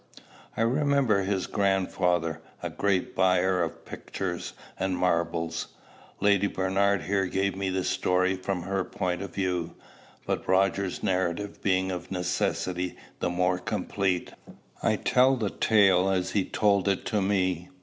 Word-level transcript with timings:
I 0.57 0.61
remember 0.61 1.21
his 1.21 1.45
grandfather, 1.45 2.41
a 2.63 2.71
great 2.71 3.15
buyer 3.15 3.61
of 3.61 3.85
pictures 3.85 4.53
and 4.79 4.97
marbles." 4.97 5.67
Lady 6.19 6.47
Bernard 6.47 7.03
here 7.03 7.27
gave 7.27 7.55
me 7.55 7.69
the 7.69 7.83
story 7.83 8.35
from 8.35 8.63
her 8.63 8.83
point 8.83 9.21
of 9.21 9.35
view; 9.35 9.75
but 10.25 10.47
Roger's 10.49 11.03
narrative 11.03 11.61
being 11.61 11.91
of 11.91 12.09
necessity 12.09 12.97
the 13.19 13.29
more 13.29 13.59
complete, 13.59 14.33
I 14.81 14.95
tell 14.95 15.35
the 15.37 15.51
tale 15.51 16.09
as 16.09 16.31
he 16.31 16.45
told 16.45 16.87
it 16.87 17.13
me. 17.13 17.69